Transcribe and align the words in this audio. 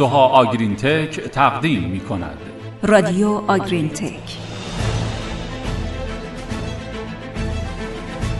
سوها 0.00 0.26
آگرین 0.26 0.76
تک 0.76 1.20
تقدیم 1.20 1.88
می 1.88 2.00
کند 2.00 2.38
رادیو 2.82 3.28
آگرین 3.28 3.88
تک 3.88 4.36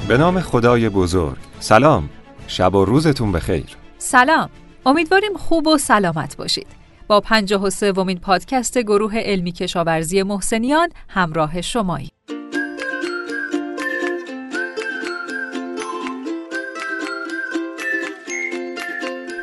به 0.09 0.19
نام 0.19 0.41
خدای 0.41 0.89
بزرگ. 0.89 1.37
سلام. 1.59 2.11
شب 2.47 2.75
و 2.75 2.85
روزتون 2.85 3.33
بخیر. 3.33 3.77
سلام. 3.99 4.49
امیدواریم 4.87 5.37
خوب 5.37 5.67
و 5.67 5.79
سلامت 5.79 6.37
باشید. 6.37 6.67
با 7.09 7.21
پنجاه 7.21 7.63
و 7.63 7.71
سومین 7.71 8.19
پادکست 8.19 8.79
گروه 8.79 9.17
علمی 9.19 9.53
کشاورزی 9.53 10.23
محسنیان 10.23 10.89
همراه 11.09 11.61
شمایی 11.61 12.11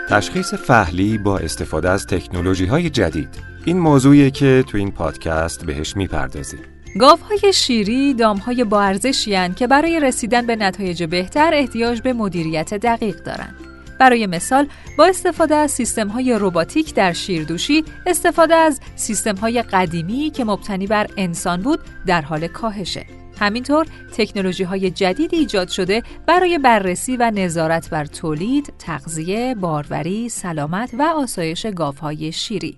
تشخیص 0.09 0.53
فهلی 0.53 1.17
با 1.17 1.38
استفاده 1.38 1.89
از 1.89 2.07
تکنولوژی 2.07 2.66
های 2.66 2.89
جدید. 2.89 3.29
این 3.66 3.79
موضوعیه 3.79 4.31
که 4.31 4.63
تو 4.67 4.77
این 4.77 4.91
پادکست 4.91 5.66
بهش 5.66 5.95
می‌پردازیم. 5.95 6.59
گاوهای 6.99 7.53
شیری 7.53 8.13
دامهای 8.13 8.63
با 8.63 8.81
ارزشی 8.81 9.53
که 9.55 9.67
برای 9.67 9.99
رسیدن 9.99 10.45
به 10.45 10.55
نتایج 10.55 11.03
بهتر 11.03 11.52
احتیاج 11.53 12.02
به 12.02 12.13
مدیریت 12.13 12.73
دقیق 12.73 13.23
دارند. 13.23 13.55
برای 13.99 14.27
مثال 14.27 14.67
با 14.97 15.05
استفاده 15.05 15.55
از 15.55 15.71
سیستم 15.71 16.08
های 16.08 16.33
روباتیک 16.33 16.94
در 16.94 17.13
شیردوشی 17.13 17.83
استفاده 18.05 18.55
از 18.55 18.80
سیستم 18.95 19.35
های 19.35 19.61
قدیمی 19.61 20.30
که 20.30 20.45
مبتنی 20.45 20.88
بر 20.88 21.08
انسان 21.17 21.61
بود 21.61 21.80
در 22.05 22.21
حال 22.21 22.47
کاهشه. 22.47 23.05
همینطور 23.40 23.86
تکنولوژی 24.18 24.64
های 24.64 24.91
جدیدی 24.91 25.38
ایجاد 25.38 25.68
شده 25.68 26.04
برای 26.28 26.58
بررسی 26.58 27.18
و 27.18 27.31
نظارت 27.36 27.89
بر 27.89 28.06
تولید، 28.06 28.73
تغذیه، 28.80 29.56
باروری، 29.56 30.30
سلامت 30.30 30.94
و 31.00 31.02
آسایش 31.02 31.66
گاوهای 31.66 32.31
شیری. 32.31 32.78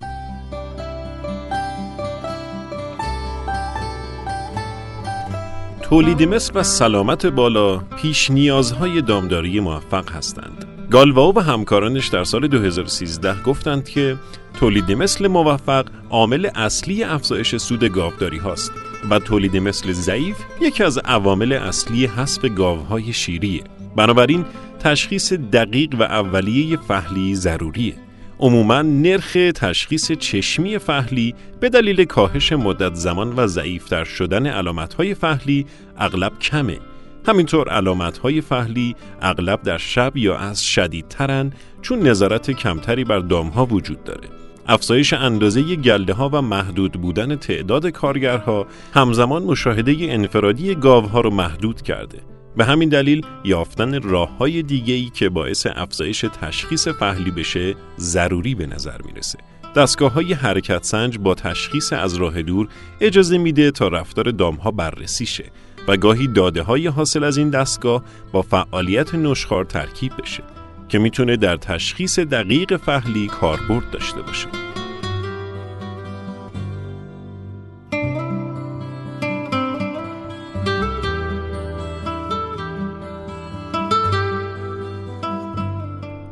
تولید 5.81 6.23
مثل 6.23 6.59
و 6.59 6.63
سلامت 6.63 7.25
بالا 7.25 7.77
پیش 7.77 8.31
نیازهای 8.31 9.01
دامداری 9.01 9.59
موفق 9.59 10.11
هستند. 10.11 10.65
گالواو 10.91 11.35
و 11.35 11.39
همکارانش 11.39 12.07
در 12.07 12.23
سال 12.23 12.47
2013 12.47 13.43
گفتند 13.43 13.89
که 13.89 14.17
تولید 14.59 14.91
مثل 14.91 15.27
موفق 15.27 15.85
عامل 16.09 16.49
اصلی 16.55 17.03
افزایش 17.03 17.55
سود 17.55 17.83
گاوداری 17.83 18.37
هاست 18.37 18.71
و 19.09 19.19
تولید 19.19 19.57
مثل 19.57 19.91
ضعیف 19.91 20.37
یکی 20.61 20.83
از 20.83 20.97
عوامل 20.97 21.53
اصلی 21.53 22.05
حسب 22.05 22.47
گاوهای 22.47 23.13
شیریه. 23.13 23.63
بنابراین 23.95 24.45
تشخیص 24.79 25.33
دقیق 25.33 25.95
و 25.99 26.03
اولیه 26.03 26.77
فهلی 26.77 27.35
ضروریه. 27.35 27.93
عموما 28.39 28.81
نرخ 28.81 29.37
تشخیص 29.55 30.11
چشمی 30.11 30.77
فهلی 30.77 31.35
به 31.59 31.69
دلیل 31.69 32.03
کاهش 32.05 32.53
مدت 32.53 32.93
زمان 32.93 33.33
و 33.37 33.47
ضعیفتر 33.47 34.03
شدن 34.03 34.47
علامتهای 34.47 35.13
فهلی 35.13 35.65
اغلب 35.97 36.39
کمه. 36.39 36.79
همینطور 37.27 37.69
علامتهای 37.69 38.41
فهلی 38.41 38.95
اغلب 39.21 39.61
در 39.63 39.77
شب 39.77 40.17
یا 40.17 40.37
از 40.37 40.63
شدیدترن 40.65 41.51
چون 41.81 41.99
نظارت 41.99 42.51
کمتری 42.51 43.03
بر 43.03 43.19
دامها 43.19 43.65
وجود 43.65 44.03
داره. 44.03 44.48
افزایش 44.71 45.13
اندازه 45.13 45.75
گلده 45.75 46.13
ها 46.13 46.29
و 46.33 46.41
محدود 46.41 46.91
بودن 46.91 47.35
تعداد 47.35 47.87
کارگرها 47.87 48.67
همزمان 48.93 49.43
مشاهده 49.43 49.95
انفرادی 49.99 50.75
گاوها 50.75 51.21
رو 51.21 51.29
محدود 51.29 51.81
کرده. 51.81 52.19
به 52.57 52.65
همین 52.65 52.89
دلیل 52.89 53.25
یافتن 53.43 54.01
راه 54.01 54.37
های 54.37 54.63
دیگه 54.63 54.93
ای 54.93 55.09
که 55.13 55.29
باعث 55.29 55.67
افزایش 55.75 56.25
تشخیص 56.41 56.87
فهلی 56.87 57.31
بشه 57.31 57.75
ضروری 57.99 58.55
به 58.55 58.65
نظر 58.65 59.01
می‌رسه. 59.05 59.39
دستگاه 59.75 60.13
های 60.13 60.33
حرکت 60.33 60.83
سنج 60.83 61.17
با 61.17 61.35
تشخیص 61.35 61.93
از 61.93 62.15
راه 62.15 62.41
دور 62.41 62.67
اجازه 63.01 63.37
میده 63.37 63.71
تا 63.71 63.87
رفتار 63.87 64.31
دامها 64.31 64.71
بررسی 64.71 65.25
شه 65.25 65.45
و 65.87 65.97
گاهی 65.97 66.27
داده 66.27 66.63
های 66.63 66.87
حاصل 66.87 67.23
از 67.23 67.37
این 67.37 67.49
دستگاه 67.49 68.03
با 68.31 68.41
فعالیت 68.41 69.15
نشخار 69.15 69.65
ترکیب 69.65 70.11
بشه. 70.21 70.43
که 70.89 70.99
می‌تونه 70.99 71.37
در 71.37 71.57
تشخیص 71.57 72.19
دقیق 72.19 72.77
فهلی 72.77 73.27
کاربرد 73.27 73.91
داشته 73.91 74.21
باشه. 74.21 74.68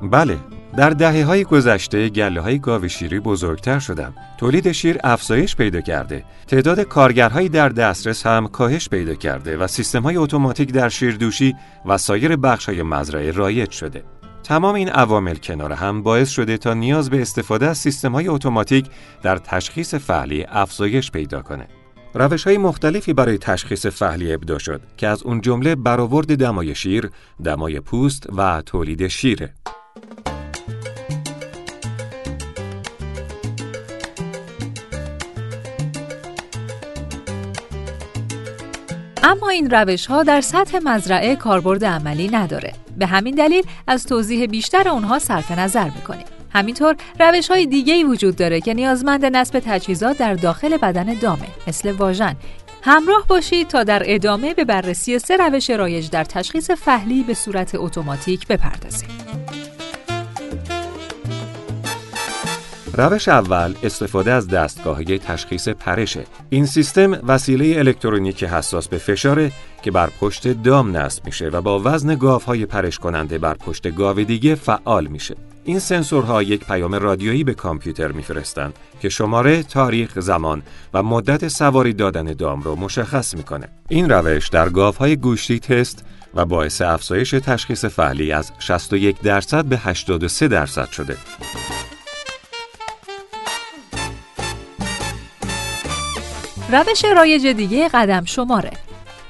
بله 0.09 0.37
در 0.77 0.89
دهه 0.89 1.23
های 1.23 1.43
گذشته 1.43 2.09
گله 2.09 2.41
های 2.41 2.59
گاو 2.59 2.87
شیری 2.87 3.19
بزرگتر 3.19 3.79
شدن. 3.79 4.13
تولید 4.37 4.71
شیر 4.71 4.97
افزایش 5.03 5.55
پیدا 5.55 5.81
کرده. 5.81 6.23
تعداد 6.47 6.79
کارگرهایی 6.79 7.49
در 7.49 7.69
دسترس 7.69 8.25
هم 8.25 8.47
کاهش 8.47 8.89
پیدا 8.89 9.15
کرده 9.15 9.57
و 9.57 9.67
سیستم 9.67 10.03
های 10.03 10.17
اتوماتیک 10.17 10.73
در 10.73 10.89
شیردوشی 10.89 11.55
و 11.85 11.97
سایر 11.97 12.35
بخش 12.35 12.65
های 12.65 12.83
مزرعه 12.83 13.31
رایج 13.31 13.71
شده. 13.71 14.03
تمام 14.43 14.75
این 14.75 14.89
عوامل 14.89 15.35
کنار 15.35 15.73
هم 15.73 16.03
باعث 16.03 16.29
شده 16.29 16.57
تا 16.57 16.73
نیاز 16.73 17.09
به 17.09 17.21
استفاده 17.21 17.67
از 17.67 17.77
سیستم 17.77 18.11
های 18.11 18.27
اتوماتیک 18.27 18.85
در 19.23 19.37
تشخیص 19.37 19.95
فعلی 19.95 20.45
افزایش 20.49 21.11
پیدا 21.11 21.41
کنه. 21.41 21.67
روش 22.13 22.43
های 22.43 22.57
مختلفی 22.57 23.13
برای 23.13 23.37
تشخیص 23.37 23.85
فعلی 23.85 24.33
ابدا 24.33 24.57
شد 24.57 24.81
که 24.97 25.07
از 25.07 25.23
اون 25.23 25.41
جمله 25.41 25.75
برآورد 25.75 26.35
دمای 26.35 26.75
شیر، 26.75 27.09
دمای 27.43 27.79
پوست 27.79 28.27
و 28.37 28.61
تولید 28.61 29.07
شیره. 29.07 29.53
اما 39.27 39.49
این 39.49 39.69
روش 39.69 40.05
ها 40.05 40.23
در 40.23 40.41
سطح 40.41 40.79
مزرعه 40.83 41.35
کاربرد 41.35 41.85
عملی 41.85 42.27
نداره. 42.27 42.73
به 42.97 43.05
همین 43.05 43.35
دلیل 43.35 43.63
از 43.87 44.05
توضیح 44.05 44.45
بیشتر 44.45 44.89
اونها 44.89 45.19
صرف 45.19 45.51
نظر 45.51 45.89
می‌کنیم. 45.89 46.25
همینطور 46.53 46.95
روش 47.19 47.51
های 47.51 47.65
دیگه 47.65 47.93
ای 47.93 48.03
وجود 48.03 48.35
داره 48.35 48.61
که 48.61 48.73
نیازمند 48.73 49.25
نصب 49.25 49.61
تجهیزات 49.65 50.17
در 50.17 50.33
داخل 50.33 50.77
بدن 50.77 51.13
دامه 51.13 51.47
مثل 51.67 51.91
واژن 51.91 52.35
همراه 52.81 53.27
باشید 53.27 53.67
تا 53.67 53.83
در 53.83 54.03
ادامه 54.05 54.53
به 54.53 54.65
بررسی 54.65 55.19
سه 55.19 55.37
روش 55.37 55.69
رایج 55.69 56.09
در 56.09 56.23
تشخیص 56.23 56.71
فهلی 56.71 57.23
به 57.23 57.33
صورت 57.33 57.75
اتوماتیک 57.75 58.47
بپردازیم. 58.47 59.09
روش 62.97 63.27
اول 63.27 63.73
استفاده 63.83 64.31
از 64.31 64.47
دستگاه 64.47 65.03
تشخیص 65.03 65.69
پرشه. 65.69 66.23
این 66.49 66.65
سیستم 66.65 67.19
وسیله 67.27 67.79
الکترونیکی 67.79 68.45
حساس 68.45 68.87
به 68.87 68.97
فشاره 68.97 69.51
که 69.81 69.91
بر 69.91 70.09
پشت 70.19 70.47
دام 70.47 70.97
نصب 70.97 71.25
میشه 71.25 71.49
و 71.49 71.61
با 71.61 71.81
وزن 71.85 72.15
گاوهای 72.15 72.65
پرش 72.65 72.99
کننده 72.99 73.37
بر 73.37 73.53
پشت 73.53 73.95
گاو 73.95 74.23
دیگه 74.23 74.55
فعال 74.55 75.07
میشه. 75.07 75.35
این 75.63 75.79
سنسورها 75.79 76.43
یک 76.43 76.65
پیام 76.65 76.95
رادیویی 76.95 77.43
به 77.43 77.53
کامپیوتر 77.53 78.11
میفرستند 78.11 78.73
که 78.99 79.09
شماره، 79.09 79.63
تاریخ، 79.63 80.19
زمان 80.19 80.63
و 80.93 81.03
مدت 81.03 81.47
سواری 81.47 81.93
دادن 81.93 82.25
دام 82.25 82.61
رو 82.61 82.75
مشخص 82.75 83.35
می‌کنه. 83.35 83.67
این 83.89 84.09
روش 84.09 84.49
در 84.49 84.69
گاوهای 84.69 85.15
گوشتی 85.15 85.59
تست 85.59 86.05
و 86.33 86.45
باعث 86.45 86.81
افزایش 86.81 87.31
تشخیص 87.31 87.85
فعلی 87.85 88.31
از 88.31 88.51
61 88.59 89.21
درصد 89.21 89.65
به 89.65 89.77
83 89.77 90.47
درصد 90.47 90.89
شده. 90.91 91.17
روش 96.69 97.05
رایج 97.05 97.47
دیگه 97.47 97.89
قدم 97.93 98.25
شماره 98.25 98.71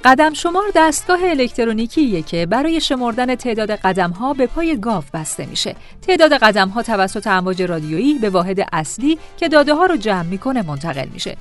قدم 0.03 0.34
شمار 0.34 0.64
دستگاه 0.75 1.19
الکترونیکیه 1.24 2.22
که 2.22 2.45
برای 2.45 2.81
شمردن 2.81 3.36
تعداد 3.36 3.72
قدم 3.72 4.12
ها 4.12 4.34
به 4.34 4.48
پای 4.48 4.80
گاو 4.80 5.04
بسته 5.13 5.45
میشه. 5.45 5.75
تعداد 6.07 6.34
قدم 6.34 6.69
ها 6.69 6.84
توسط 6.84 7.28
امواج 7.28 7.62
رادیویی 7.62 8.19
به 8.19 8.30
واحد 8.30 8.68
اصلی 8.74 9.19
که 9.38 9.48
داده 9.48 9.74
ها 9.74 9.86
رو 9.86 9.98
جمع 9.98 10.24
می‌کنه 10.24 10.62
منتقل 10.62 11.07
میشه. 11.13 11.38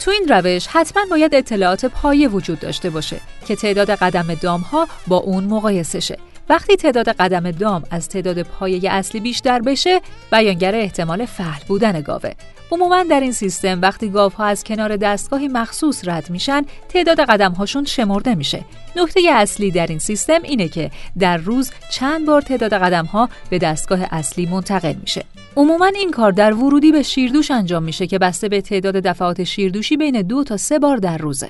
تو 0.00 0.10
این 0.10 0.28
روش 0.28 0.66
حتما 0.66 1.02
باید 1.10 1.34
اطلاعات 1.34 1.86
پایه 1.86 2.28
وجود 2.28 2.60
داشته 2.60 2.90
باشه 2.90 3.20
که 3.46 3.56
تعداد 3.56 3.90
قدم 3.90 4.34
دام 4.34 4.60
ها 4.60 4.88
با 5.06 5.16
اون 5.16 5.44
مقایسه 5.44 6.00
شه. 6.00 6.18
وقتی 6.48 6.76
تعداد 6.76 7.08
قدم 7.08 7.50
دام 7.50 7.82
از 7.90 8.08
تعداد 8.08 8.42
پایه 8.42 8.90
اصلی 8.92 9.20
بیشتر 9.20 9.60
بشه 9.60 10.00
بیانگر 10.32 10.74
احتمال 10.74 11.26
فعل 11.26 11.62
بودن 11.68 12.00
گاوه. 12.00 12.32
عموما 12.70 13.02
در 13.02 13.20
این 13.20 13.32
سیستم 13.32 13.80
وقتی 13.82 14.08
گاوها 14.08 14.44
از 14.44 14.64
کنار 14.64 14.96
دستگاهی 14.96 15.48
مخصوص 15.48 16.08
رد 16.08 16.30
میشن 16.30 16.62
تعداد 16.88 17.20
قدم 17.20 17.52
هاشون 17.52 17.84
شمرده 17.84 18.34
میشه. 18.34 18.64
نکته 18.96 19.20
اصلی 19.32 19.70
در 19.70 19.86
این 19.86 19.98
سیستم 19.98 20.42
اینه 20.42 20.68
که 20.68 20.90
در 21.18 21.36
روز 21.36 21.70
چند 21.90 22.26
بار 22.26 22.40
تعداد 22.40 22.74
قدم 22.74 23.04
ها 23.04 23.28
به 23.50 23.58
دستگاه 23.58 24.00
اصلی 24.10 24.46
منتقل 24.46 24.94
میشه. 25.00 25.24
عموما 25.56 25.86
این 25.86 26.10
کار 26.10 26.32
در 26.32 26.54
ورودی 26.54 26.92
به 26.92 27.02
شیردوش 27.02 27.50
انجام 27.50 27.82
میشه 27.82 28.06
که 28.06 28.18
بسته 28.18 28.48
به 28.48 28.60
تعداد 28.60 28.96
دفعات 28.96 29.44
شیردوشی 29.44 29.96
بین 29.96 30.22
دو 30.22 30.44
تا 30.44 30.56
سه 30.56 30.78
بار 30.78 30.96
در 30.96 31.18
روزه. 31.18 31.48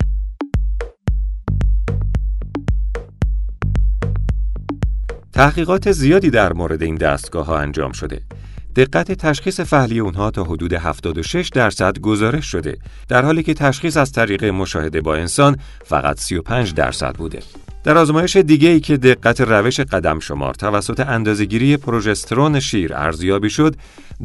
تحقیقات 5.38 5.92
زیادی 5.92 6.30
در 6.30 6.52
مورد 6.52 6.82
این 6.82 6.94
دستگاه 6.94 7.46
ها 7.46 7.58
انجام 7.58 7.92
شده. 7.92 8.20
دقت 8.76 9.12
تشخیص 9.12 9.60
فهلی 9.60 9.98
اونها 9.98 10.30
تا 10.30 10.44
حدود 10.44 10.72
76 10.72 11.48
درصد 11.48 11.98
گزارش 11.98 12.46
شده 12.46 12.78
در 13.08 13.24
حالی 13.24 13.42
که 13.42 13.54
تشخیص 13.54 13.96
از 13.96 14.12
طریق 14.12 14.44
مشاهده 14.44 15.00
با 15.00 15.16
انسان 15.16 15.56
فقط 15.84 16.18
35 16.20 16.74
درصد 16.74 17.16
بوده. 17.16 17.38
در 17.88 17.98
آزمایش 17.98 18.36
دیگه 18.36 18.68
ای 18.68 18.80
که 18.80 18.96
دقت 18.96 19.40
روش 19.40 19.80
قدم 19.80 20.18
شمار 20.18 20.54
توسط 20.54 21.00
اندازهگیری 21.00 21.76
پروژسترون 21.76 22.60
شیر 22.60 22.94
ارزیابی 22.94 23.50
شد 23.50 23.76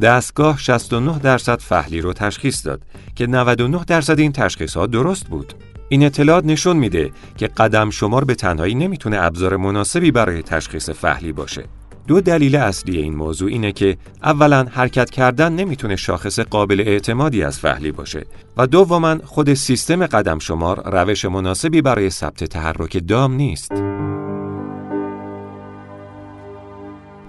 دستگاه 0.02 0.58
69 0.58 1.20
درصد 1.20 1.60
فهلی 1.60 2.02
رو 2.02 2.14
تشخیص 2.14 2.66
داد 2.66 2.82
که 3.16 3.28
99 3.28 3.84
درصد 3.88 4.20
این 4.20 4.32
تشخیص 4.32 4.78
ها 4.78 4.88
درست 4.88 5.28
بود 5.28 5.54
این 5.90 6.06
اطلاعات 6.06 6.46
نشون 6.46 6.78
میده 6.78 7.12
که 7.38 7.48
قدم 7.48 7.90
شمار 7.90 8.26
به 8.26 8.36
تنهایی 8.36 8.76
نمی‌تونه 8.76 9.18
ابزار 9.22 9.58
مناسبی 9.58 10.12
برای 10.12 10.42
تشخیص 10.42 10.90
فهلی 10.90 11.32
باشه. 11.32 11.64
دو 12.08 12.22
دلیل 12.22 12.56
اصلی 12.56 12.98
این 12.98 13.16
موضوع 13.16 13.50
اینه 13.50 13.72
که 13.72 13.98
اولا 14.24 14.66
حرکت 14.72 15.10
کردن 15.10 15.54
نمی‌تونه 15.54 15.96
شاخص 15.96 16.40
قابل 16.40 16.84
اعتمادی 16.86 17.44
از 17.44 17.60
فهلی 17.60 17.92
باشه 17.92 18.26
و 18.58 18.68
دوما 18.68 19.18
خود 19.24 19.54
سیستم 19.54 20.06
قدم 20.06 20.40
شمار 20.40 20.90
روش 20.92 21.26
مناسبی 21.26 21.82
برای 21.82 22.10
ثبت 22.10 22.44
تحرک 22.44 23.08
دام 23.08 23.34
نیست. 23.34 23.72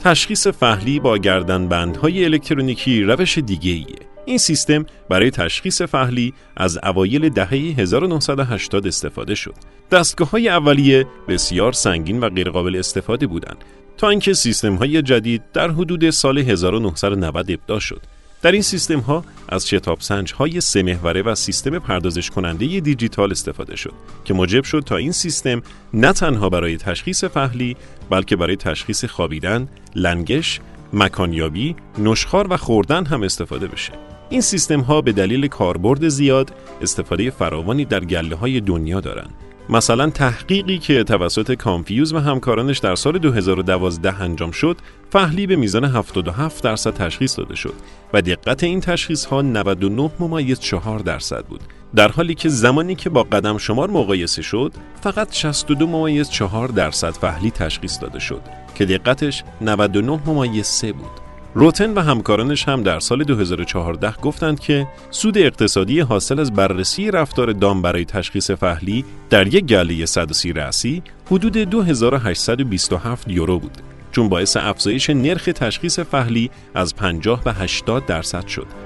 تشخیص 0.05 0.47
فهلی 0.47 1.00
با 1.00 1.19
گردنبندهای 1.19 2.25
الکترونیکی 2.25 3.03
روش 3.03 3.38
دیگه 3.38 3.70
ایه. 3.70 3.87
این 4.25 4.38
سیستم 4.38 4.87
برای 5.11 5.31
تشخیص 5.31 5.82
فهلی 5.82 6.35
از 6.56 6.79
اوایل 6.82 7.29
دهه 7.29 7.55
1980 7.55 8.87
استفاده 8.87 9.35
شد. 9.35 9.55
دستگاه 9.91 10.31
های 10.31 10.49
اولیه 10.49 11.06
بسیار 11.29 11.73
سنگین 11.73 12.20
و 12.20 12.29
غیرقابل 12.29 12.77
استفاده 12.77 13.27
بودند 13.27 13.65
تا 13.96 14.08
اینکه 14.08 14.35
سیستم 14.35 14.75
های 14.75 15.02
جدید 15.02 15.43
در 15.52 15.70
حدود 15.70 16.11
سال 16.11 16.38
1990 16.38 17.50
ابدا 17.50 17.79
شد. 17.79 18.00
در 18.43 18.52
این 18.52 18.62
سیستم 18.62 19.00
ها 19.00 19.25
از 19.49 19.69
شتاب 19.69 20.00
سنج 20.00 20.32
های 20.32 20.61
سه 20.61 20.99
و 21.02 21.35
سیستم 21.35 21.79
پردازش 21.79 22.31
کننده 22.31 22.81
دیجیتال 22.81 23.31
استفاده 23.31 23.76
شد 23.76 23.93
که 24.25 24.35
موجب 24.35 24.64
شد 24.64 24.82
تا 24.87 24.96
این 24.96 25.12
سیستم 25.12 25.62
نه 25.94 26.12
تنها 26.12 26.49
برای 26.49 26.76
تشخیص 26.76 27.25
فهلی 27.25 27.76
بلکه 28.11 28.37
برای 28.37 28.56
تشخیص 28.56 29.05
خوابیدن، 29.05 29.69
لنگش، 29.94 30.61
مکانیابی، 30.93 31.76
نشخار 31.99 32.46
و 32.52 32.56
خوردن 32.56 33.06
هم 33.06 33.23
استفاده 33.23 33.67
بشه. 33.67 33.93
این 34.31 34.41
سیستم 34.41 34.81
ها 34.81 35.00
به 35.00 35.12
دلیل 35.12 35.46
کاربرد 35.46 36.08
زیاد 36.08 36.52
استفاده 36.82 37.31
فراوانی 37.31 37.85
در 37.85 38.05
گله 38.05 38.37
های 38.37 38.61
دنیا 38.61 39.00
دارند. 39.00 39.35
مثلا 39.69 40.11
تحقیقی 40.11 40.78
که 40.78 41.05
توسط 41.05 41.52
کامفیوز 41.52 42.12
و 42.12 42.19
همکارانش 42.19 42.78
در 42.78 42.94
سال 42.94 43.19
2012 43.19 44.22
انجام 44.22 44.50
شد 44.50 44.76
فهلی 45.11 45.46
به 45.46 45.56
میزان 45.56 45.84
77 45.84 46.64
درصد 46.64 46.94
تشخیص 46.94 47.38
داده 47.38 47.55
شد 47.55 47.75
و 48.12 48.22
دقت 48.22 48.64
این 48.64 48.81
تشخیص 48.81 49.25
ها 49.25 49.43
99 49.43 50.11
ممیز 50.19 50.61
4 50.61 50.99
درصد 50.99 51.44
بود. 51.44 51.61
در 51.96 52.08
حالی 52.08 52.34
که 52.34 52.49
زمانی 52.49 52.94
که 52.94 53.11
با 53.11 53.22
قدم 53.22 53.58
شمار 53.58 53.90
مقایسه 53.90 54.43
شد 54.43 54.72
فقط 55.00 55.34
62 55.34 55.87
ممیز 55.87 56.31
4 56.31 56.69
درصد 56.69 57.10
فهلی 57.10 57.50
تشخیص 57.50 58.00
داده 58.00 58.19
شد 58.19 58.40
که 58.75 58.84
دقتش 58.84 59.44
99 59.60 60.20
ممیز 60.26 60.67
3 60.67 60.93
بود. 60.93 61.24
روتن 61.56 61.95
و 61.95 62.01
همکارانش 62.01 62.69
هم 62.69 62.83
در 62.83 63.01
سال 63.01 63.25
2014 63.25 64.12
گفتند 64.12 64.61
که 64.61 64.87
سود 65.11 65.39
اقتصادی 65.39 66.01
حاصل 66.01 66.41
از 66.41 66.53
بررسی 66.53 67.11
رفتار 67.11 67.53
دام 67.53 67.83
برای 67.83 68.05
تشخیص 68.05 68.51
فهلی 68.51 69.05
در 69.31 69.55
یک 69.55 69.65
گله 69.65 70.06
130 70.06 70.53
رأسی 70.53 71.03
حدود 71.27 71.53
2827 71.53 73.31
یورو 73.31 73.59
بود 73.59 73.79
چون 74.12 74.29
باعث 74.29 74.56
افزایش 74.56 75.11
نرخ 75.11 75.45
تشخیص 75.45 75.99
فهلی 75.99 76.51
از 76.75 76.97
50 76.97 77.45
به 77.45 77.53
80 77.53 78.06
درصد 78.06 78.47
شد. 78.47 78.83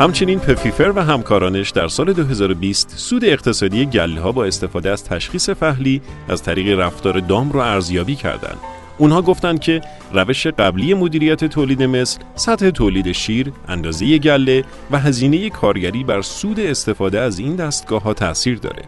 همچنین 0.00 0.38
پفیفر 0.38 0.92
و 0.96 1.00
همکارانش 1.02 1.70
در 1.70 1.88
سال 1.88 2.12
2020 2.12 2.94
سود 2.96 3.24
اقتصادی 3.24 3.86
گله 3.86 4.20
ها 4.20 4.32
با 4.32 4.44
استفاده 4.44 4.90
از 4.90 5.04
تشخیص 5.04 5.50
فهلی 5.50 6.02
از 6.28 6.42
طریق 6.42 6.78
رفتار 6.78 7.20
دام 7.20 7.52
را 7.52 7.64
ارزیابی 7.64 8.14
کردند. 8.14 8.56
اونها 8.98 9.22
گفتند 9.22 9.60
که 9.60 9.80
روش 10.12 10.46
قبلی 10.46 10.94
مدیریت 10.94 11.44
تولید 11.44 11.82
مثل 11.82 12.20
سطح 12.34 12.70
تولید 12.70 13.12
شیر، 13.12 13.52
اندازه 13.68 14.18
گله 14.18 14.64
و 14.90 14.98
هزینه 14.98 15.50
کارگری 15.50 16.04
بر 16.04 16.22
سود 16.22 16.60
استفاده 16.60 17.20
از 17.20 17.38
این 17.38 17.56
دستگاه 17.56 18.02
ها 18.02 18.14
تاثیر 18.14 18.58
داره. 18.58 18.82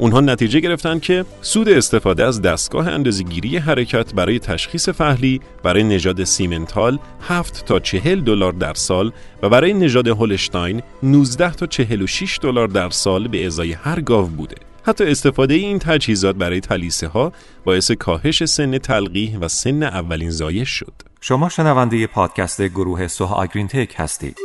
اونها 0.00 0.20
نتیجه 0.20 0.60
گرفتن 0.60 0.98
که 0.98 1.24
سود 1.42 1.68
استفاده 1.68 2.24
از 2.24 2.42
دستگاه 2.42 2.88
اندازه‌گیری 2.88 3.56
حرکت 3.56 4.14
برای 4.14 4.38
تشخیص 4.38 4.88
فهلی 4.88 5.40
برای 5.62 5.84
نژاد 5.84 6.24
سیمنتال 6.24 6.98
7 7.28 7.64
تا 7.66 7.80
40 7.80 8.20
دلار 8.20 8.52
در 8.52 8.74
سال 8.74 9.12
و 9.42 9.48
برای 9.48 9.72
نژاد 9.72 10.08
هولشتاین 10.08 10.82
19 11.02 11.52
تا 11.52 11.66
46 11.66 12.38
دلار 12.42 12.68
در 12.68 12.90
سال 12.90 13.28
به 13.28 13.46
ازای 13.46 13.72
هر 13.72 14.00
گاو 14.00 14.26
بوده. 14.26 14.56
حتی 14.82 15.04
استفاده 15.04 15.54
این 15.54 15.78
تجهیزات 15.78 16.36
برای 16.36 16.60
تلیسه 16.60 17.06
ها 17.06 17.32
باعث 17.64 17.90
کاهش 17.90 18.44
سن 18.44 18.78
تلقیح 18.78 19.38
و 19.38 19.48
سن 19.48 19.82
اولین 19.82 20.30
زایش 20.30 20.68
شد. 20.68 20.92
شما 21.20 21.48
شنونده 21.48 22.06
پادکست 22.06 22.62
گروه 22.62 23.06
سوها 23.06 23.34
آگرین 23.34 23.68
تک 23.68 23.94
هستید. 23.96 24.36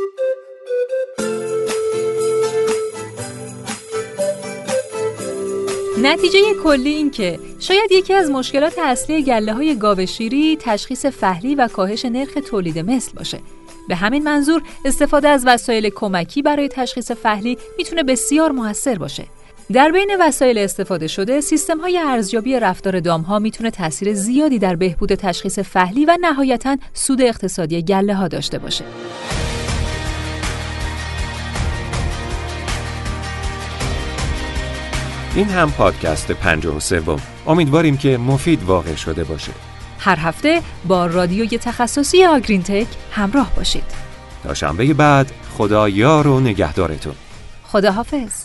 نتیجه 5.98 6.38
کلی 6.64 6.90
این 6.90 7.10
که 7.10 7.38
شاید 7.60 7.92
یکی 7.92 8.14
از 8.14 8.30
مشکلات 8.30 8.78
اصلی 8.78 9.22
گله 9.22 9.52
های 9.52 9.78
گاو 9.78 10.06
شیری 10.06 10.58
تشخیص 10.60 11.06
فهلی 11.06 11.54
و 11.54 11.68
کاهش 11.68 12.04
نرخ 12.04 12.38
تولید 12.50 12.78
مثل 12.78 13.12
باشه. 13.16 13.38
به 13.88 13.96
همین 13.96 14.24
منظور 14.24 14.62
استفاده 14.84 15.28
از 15.28 15.44
وسایل 15.46 15.88
کمکی 15.88 16.42
برای 16.42 16.68
تشخیص 16.68 17.10
فهلی 17.10 17.58
می‌تونه 17.78 18.02
بسیار 18.02 18.50
موثر 18.50 18.94
باشه. 18.94 19.24
در 19.72 19.90
بین 19.90 20.10
وسایل 20.20 20.58
استفاده 20.58 21.06
شده 21.06 21.40
سیستم 21.40 21.78
های 21.78 21.98
ارزیابی 21.98 22.60
رفتار 22.60 23.00
دام 23.00 23.20
ها 23.20 23.38
می‌تونه 23.38 23.70
تاثیر 23.70 24.14
زیادی 24.14 24.58
در 24.58 24.76
بهبود 24.76 25.14
تشخیص 25.14 25.58
فهلی 25.58 26.04
و 26.04 26.18
نهایتا 26.20 26.76
سود 26.94 27.22
اقتصادی 27.22 27.82
گله 27.82 28.14
ها 28.14 28.28
داشته 28.28 28.58
باشه. 28.58 28.84
این 35.36 35.48
هم 35.48 35.70
پادکست 35.70 36.32
پنج 36.32 36.66
و 36.66 36.80
سوم. 36.80 37.20
امیدواریم 37.46 37.96
که 37.96 38.18
مفید 38.18 38.62
واقع 38.62 38.94
شده 38.94 39.24
باشه. 39.24 39.52
هر 39.98 40.18
هفته 40.18 40.62
با 40.84 41.06
رادیوی 41.06 41.58
تخصصی 41.58 42.24
آگرین 42.24 42.62
تک 42.62 42.86
همراه 43.12 43.52
باشید. 43.56 43.84
تا 44.42 44.54
شنبه 44.54 44.94
بعد 44.94 45.32
خدا 45.58 45.88
یار 45.88 46.26
و 46.26 46.40
نگهدارتون. 46.40 47.14
خدا 47.62 47.92
حافظ 47.92 48.42